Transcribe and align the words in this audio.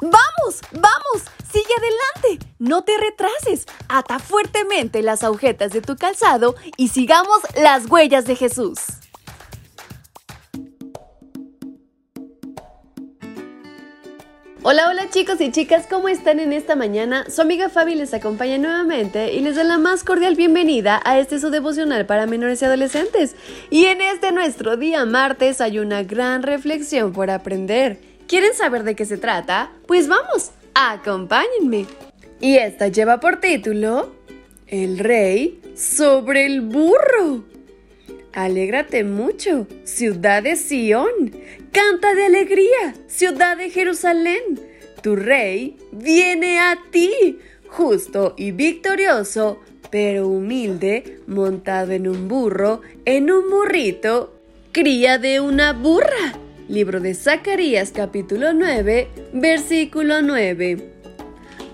¡Vamos! 0.00 0.60
¡Vamos! 0.72 1.24
¡Sigue 1.52 1.74
adelante! 1.76 2.46
No 2.58 2.84
te 2.84 2.92
retrases. 2.96 3.66
Ata 3.88 4.18
fuertemente 4.18 5.02
las 5.02 5.22
agujetas 5.22 5.72
de 5.72 5.82
tu 5.82 5.96
calzado 5.96 6.54
y 6.76 6.88
sigamos 6.88 7.40
las 7.54 7.86
huellas 7.90 8.24
de 8.24 8.36
Jesús. 8.36 8.78
Hola, 14.62 14.88
hola 14.90 15.08
chicos 15.08 15.40
y 15.40 15.50
chicas, 15.50 15.86
¿cómo 15.88 16.08
están 16.08 16.38
en 16.38 16.52
esta 16.52 16.76
mañana? 16.76 17.24
Su 17.30 17.40
amiga 17.40 17.70
Fabi 17.70 17.94
les 17.94 18.12
acompaña 18.12 18.58
nuevamente 18.58 19.32
y 19.32 19.40
les 19.40 19.56
da 19.56 19.64
la 19.64 19.78
más 19.78 20.04
cordial 20.04 20.34
bienvenida 20.34 21.00
a 21.04 21.18
este 21.18 21.40
su 21.40 21.48
devocional 21.48 22.04
para 22.04 22.26
menores 22.26 22.60
y 22.60 22.66
adolescentes. 22.66 23.36
Y 23.70 23.86
en 23.86 24.02
este 24.02 24.32
nuestro 24.32 24.76
día 24.76 25.04
martes 25.06 25.62
hay 25.62 25.78
una 25.78 26.02
gran 26.02 26.42
reflexión 26.42 27.12
por 27.12 27.30
aprender. 27.30 28.09
¿Quieren 28.30 28.54
saber 28.54 28.84
de 28.84 28.94
qué 28.94 29.06
se 29.06 29.18
trata? 29.18 29.72
Pues 29.88 30.06
vamos, 30.06 30.52
acompáñenme. 30.72 31.86
Y 32.40 32.58
esta 32.58 32.86
lleva 32.86 33.18
por 33.18 33.40
título 33.40 34.14
El 34.68 35.00
rey 35.00 35.60
sobre 35.74 36.46
el 36.46 36.60
burro. 36.60 37.42
Alégrate 38.32 39.02
mucho, 39.02 39.66
ciudad 39.82 40.44
de 40.44 40.54
Sión. 40.54 41.10
Canta 41.72 42.14
de 42.14 42.26
alegría, 42.26 42.94
ciudad 43.08 43.56
de 43.56 43.68
Jerusalén. 43.68 44.60
Tu 45.02 45.16
rey 45.16 45.76
viene 45.90 46.60
a 46.60 46.78
ti, 46.92 47.40
justo 47.66 48.36
y 48.38 48.52
victorioso, 48.52 49.58
pero 49.90 50.28
humilde, 50.28 51.18
montado 51.26 51.90
en 51.90 52.06
un 52.06 52.28
burro, 52.28 52.80
en 53.06 53.32
un 53.32 53.50
burrito, 53.50 54.32
cría 54.70 55.18
de 55.18 55.40
una 55.40 55.72
burra. 55.72 56.38
Libro 56.70 57.00
de 57.00 57.14
Zacarías 57.14 57.90
capítulo 57.90 58.52
9, 58.52 59.08
versículo 59.32 60.22
9. 60.22 60.92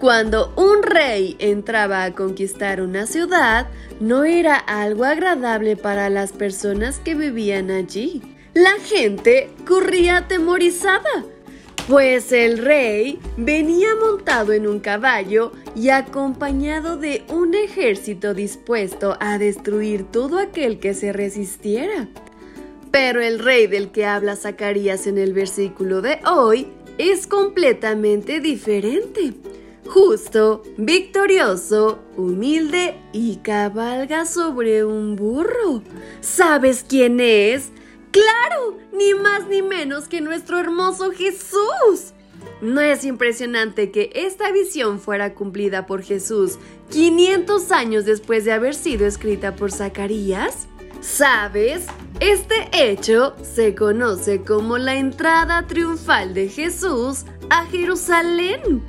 Cuando 0.01 0.55
un 0.57 0.83
rey 0.83 1.37
entraba 1.39 2.03
a 2.05 2.15
conquistar 2.15 2.81
una 2.81 3.07
ciudad, 3.07 3.67
no 4.01 4.25
era 4.25 4.57
algo 4.57 5.05
agradable 5.05 5.77
para 5.77 6.09
las 6.09 6.33
personas 6.33 6.99
que 6.99 7.15
vivían 7.15 7.71
allí. 7.71 8.23
La 8.55 8.73
gente 8.83 9.51
corría 9.67 10.17
atemorizada, 10.17 11.27
pues 11.89 12.33
el 12.33 12.57
rey 12.57 13.19
venía 13.37 13.89
montado 14.01 14.55
en 14.55 14.67
un 14.67 14.81
caballo 14.81 15.53
y 15.75 15.91
acompañado 15.91 16.97
de 16.97 17.23
un 17.29 17.55
ejército 17.55 18.33
dispuesto 18.33 19.19
a 19.21 19.37
destruir 19.37 20.05
todo 20.05 20.39
aquel 20.39 20.79
que 20.79 20.95
se 20.95 21.13
resistiera. 21.13 22.09
Pero 22.97 23.21
el 23.21 23.41
rey 23.41 23.67
del 23.67 23.91
que 23.91 24.07
habla 24.07 24.37
Zacarías 24.37 25.07
en 25.07 25.19
el 25.19 25.35
versículo 25.35 26.01
de 26.01 26.19
hoy 26.25 26.69
es 26.97 27.27
completamente 27.27 28.41
diferente 28.41 29.35
justo, 29.87 30.63
victorioso, 30.79 31.99
humilde 32.17 32.99
y 33.13 33.37
cabalga 33.37 34.25
sobre 34.25 34.83
un 34.83 35.15
burro. 35.15 35.83
¿Sabes 36.23 36.87
quién 36.89 37.21
es? 37.21 37.69
Claro, 38.13 38.79
ni 38.95 39.13
más 39.13 39.47
ni 39.47 39.61
menos 39.61 40.09
que 40.09 40.23
nuestro 40.23 40.59
hermoso 40.59 41.11
Jesús. 41.11 42.15
¿No 42.63 42.81
es 42.81 43.05
impresionante 43.05 43.91
que 43.91 44.11
esta 44.15 44.51
visión 44.53 45.01
fuera 45.01 45.35
cumplida 45.35 45.85
por 45.85 46.03
Jesús 46.03 46.59
500 46.89 47.73
años 47.73 48.07
después 48.07 48.47
de 48.47 48.53
haber 48.53 48.75
sido 48.75 49.07
escrita 49.07 49.55
por 49.55 49.71
Zacarías? 49.71 50.67
¿Sabes? 51.07 51.87
Este 52.19 52.69
hecho 52.73 53.37
se 53.41 53.75
conoce 53.77 54.43
como 54.43 54.77
la 54.77 54.97
entrada 54.97 55.67
triunfal 55.67 56.35
de 56.35 56.49
Jesús 56.49 57.25
a 57.49 57.65
Jerusalén. 57.67 58.83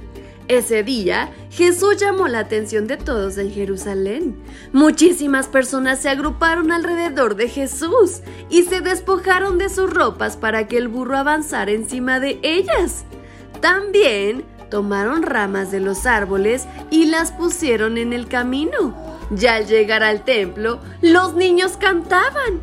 Ese 0.47 0.81
día, 0.83 1.29
Jesús 1.51 1.97
llamó 1.97 2.27
la 2.27 2.39
atención 2.39 2.87
de 2.87 2.97
todos 2.97 3.37
en 3.37 3.51
Jerusalén. 3.51 4.35
Muchísimas 4.73 5.47
personas 5.47 6.01
se 6.01 6.09
agruparon 6.09 6.71
alrededor 6.71 7.35
de 7.35 7.49
Jesús 7.49 8.21
y 8.49 8.63
se 8.63 8.81
despojaron 8.81 9.59
de 9.59 9.69
sus 9.69 9.89
ropas 9.89 10.37
para 10.37 10.67
que 10.67 10.77
el 10.77 10.87
burro 10.87 11.17
avanzara 11.17 11.71
encima 11.71 12.19
de 12.19 12.39
ellas. 12.41 13.05
También 13.61 14.43
tomaron 14.71 15.21
ramas 15.21 15.71
de 15.71 15.81
los 15.81 16.05
árboles 16.05 16.65
y 16.89 17.05
las 17.05 17.31
pusieron 17.31 17.97
en 17.97 18.11
el 18.11 18.27
camino. 18.27 19.16
Ya 19.31 19.55
al 19.55 19.67
llegar 19.67 20.03
al 20.03 20.23
templo, 20.23 20.79
los 21.01 21.35
niños 21.35 21.75
cantaban, 21.77 22.61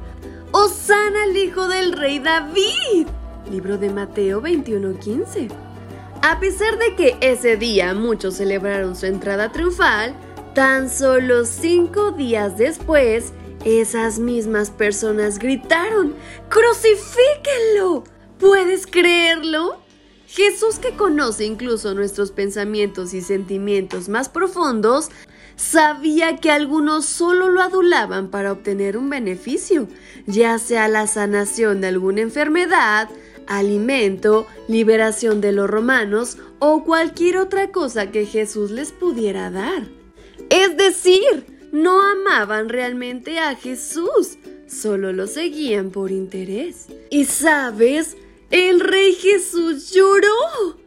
¡Osana 0.53 1.25
al 1.25 1.37
Hijo 1.37 1.69
del 1.69 1.93
Rey 1.93 2.21
David! 2.21 3.07
Libro 3.51 3.77
de 3.77 3.91
Mateo 3.91 4.41
21:15. 4.41 5.49
A 6.23 6.41
pesar 6.41 6.79
de 6.79 6.95
que 6.97 7.19
ese 7.21 7.59
día 7.59 7.93
muchos 7.93 8.37
celebraron 8.37 8.97
su 8.97 9.05
entrada 9.05 9.53
triunfal, 9.53 10.15
tan 10.55 10.89
solo 10.89 11.45
cinco 11.45 12.13
días 12.13 12.57
después, 12.57 13.35
esas 13.67 14.19
mismas 14.19 14.71
personas 14.71 15.39
gritaron, 15.39 16.15
¡Crucifíquenlo! 16.49 18.05
¿Puedes 18.39 18.87
creerlo? 18.87 19.79
Jesús 20.27 20.79
que 20.79 20.97
conoce 20.97 21.45
incluso 21.45 21.95
nuestros 21.95 22.31
pensamientos 22.33 23.13
y 23.13 23.21
sentimientos 23.21 24.09
más 24.09 24.29
profundos, 24.29 25.11
sabía 25.57 26.37
que 26.37 26.51
algunos 26.51 27.07
solo 27.07 27.49
lo 27.49 27.63
adulaban 27.63 28.31
para 28.31 28.53
obtener 28.53 28.97
un 28.97 29.11
beneficio, 29.11 29.89
ya 30.27 30.59
sea 30.59 30.89
la 30.89 31.07
sanación 31.07 31.81
de 31.81 31.89
alguna 31.89 32.23
enfermedad, 32.23 33.09
alimento, 33.47 34.47
liberación 34.69 35.41
de 35.41 35.53
los 35.53 35.69
romanos 35.69 36.39
o 36.59 36.85
cualquier 36.85 37.39
otra 37.39 37.71
cosa 37.71 38.11
que 38.11 38.27
Jesús 38.27 38.71
les 38.71 38.93
pudiera 38.93 39.51
dar. 39.51 39.85
Es 40.51 40.77
decir, 40.77 41.47
no 41.73 42.03
amaban 42.03 42.69
realmente 42.69 43.39
a 43.39 43.55
Jesús, 43.57 44.39
solo 44.67 45.13
lo 45.13 45.27
seguían 45.27 45.91
por 45.91 46.11
interés. 46.11 46.87
Y 47.11 47.25
sabes, 47.25 48.17
el 48.51 48.81
rey 48.81 49.15
Jesús 49.15 49.91
lloró. 49.91 50.79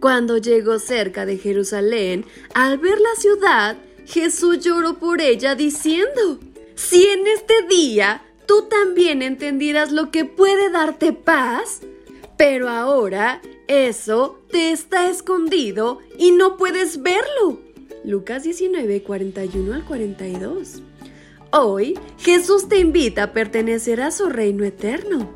Cuando 0.00 0.36
llegó 0.36 0.78
cerca 0.78 1.26
de 1.26 1.38
Jerusalén, 1.38 2.26
al 2.54 2.78
ver 2.78 3.00
la 3.00 3.20
ciudad, 3.20 3.76
Jesús 4.06 4.60
lloró 4.60 4.98
por 4.98 5.20
ella 5.20 5.54
diciendo, 5.54 6.38
si 6.74 7.04
en 7.04 7.26
este 7.26 7.66
día 7.68 8.22
tú 8.46 8.68
también 8.70 9.20
entendieras 9.20 9.90
lo 9.90 10.10
que 10.10 10.24
puede 10.24 10.70
darte 10.70 11.12
paz, 11.12 11.80
pero 12.36 12.68
ahora 12.68 13.42
eso 13.66 14.40
te 14.50 14.70
está 14.70 15.10
escondido 15.10 15.98
y 16.18 16.30
no 16.30 16.56
puedes 16.56 17.02
verlo. 17.02 17.60
Lucas 18.04 18.44
19, 18.44 19.02
41 19.02 19.74
al 19.74 19.84
42. 19.84 20.82
Hoy 21.50 21.98
Jesús 22.18 22.68
te 22.68 22.78
invita 22.78 23.24
a 23.24 23.32
pertenecer 23.32 24.00
a 24.00 24.12
su 24.12 24.28
reino 24.28 24.64
eterno. 24.64 25.28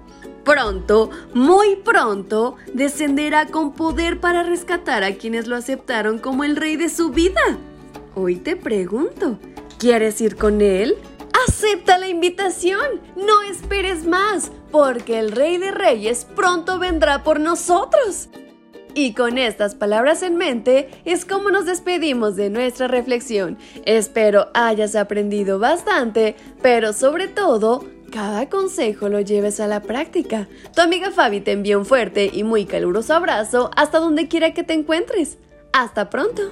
Pronto, 0.44 1.10
muy 1.34 1.76
pronto, 1.76 2.56
descenderá 2.72 3.47
con 3.47 3.75
poder 3.75 4.20
para 4.20 4.42
rescatar 4.42 5.03
a 5.03 5.16
quienes 5.16 5.48
lo 5.48 5.56
aceptaron 5.56 6.19
como 6.19 6.44
el 6.44 6.56
rey 6.56 6.76
de 6.76 6.88
su 6.88 7.10
vida. 7.10 7.59
Hoy 8.16 8.37
te 8.37 8.56
pregunto, 8.56 9.38
¿quieres 9.78 10.21
ir 10.21 10.37
con 10.37 10.60
él? 10.60 10.97
Acepta 11.47 11.97
la 11.97 12.09
invitación, 12.09 13.00
no 13.15 13.41
esperes 13.43 14.04
más, 14.04 14.50
porque 14.72 15.21
el 15.21 15.31
Rey 15.31 15.59
de 15.59 15.71
Reyes 15.71 16.25
pronto 16.25 16.81
vendrá 16.81 17.22
por 17.22 17.38
nosotros. 17.38 18.28
Y 18.94 19.15
con 19.15 19.38
estas 19.38 19.76
palabras 19.76 20.25
en 20.25 20.37
mente 20.37 20.91
es 21.04 21.25
como 21.25 21.50
nos 21.50 21.66
despedimos 21.66 22.34
de 22.34 22.50
nuestra 22.50 22.88
reflexión. 22.88 23.56
Espero 23.84 24.48
hayas 24.54 24.97
aprendido 24.97 25.60
bastante, 25.60 26.34
pero 26.60 26.92
sobre 26.92 27.28
todo, 27.28 27.84
cada 28.10 28.48
consejo 28.48 29.09
lo 29.09 29.21
lleves 29.21 29.60
a 29.60 29.68
la 29.68 29.83
práctica. 29.83 30.48
Tu 30.74 30.80
amiga 30.80 31.12
Fabi 31.12 31.41
te 31.41 31.53
envía 31.53 31.78
un 31.78 31.86
fuerte 31.86 32.28
y 32.33 32.42
muy 32.42 32.65
caluroso 32.66 33.15
abrazo 33.15 33.71
hasta 33.77 34.01
donde 34.01 34.27
quiera 34.27 34.53
que 34.53 34.65
te 34.65 34.72
encuentres. 34.72 35.39
Hasta 35.72 36.10
pronto. 36.10 36.51